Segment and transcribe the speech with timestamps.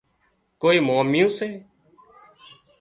[0.61, 1.47] ڪوئي ماميون سي